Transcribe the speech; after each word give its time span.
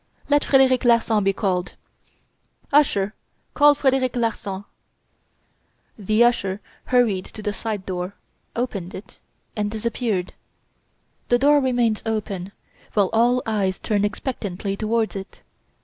"Let 0.29 0.43
Frederic 0.45 0.83
Larsan 0.83 1.23
be 1.23 1.31
called!" 1.31 1.73
"Usher, 2.73 3.13
call 3.53 3.75
Frederic 3.75 4.15
Larsan." 4.15 4.63
The 5.95 6.23
usher 6.23 6.59
hurried 6.85 7.25
to 7.25 7.43
the 7.43 7.53
side 7.53 7.85
door, 7.85 8.15
opened 8.55 8.95
it, 8.95 9.19
and 9.55 9.69
disappeared. 9.69 10.33
The 11.29 11.37
door 11.37 11.59
remained 11.59 12.01
open, 12.03 12.51
while 12.95 13.11
all 13.13 13.43
eyes 13.45 13.77
turned 13.77 14.05
expectantly 14.05 14.75
towards 14.75 15.15
it. 15.15 15.43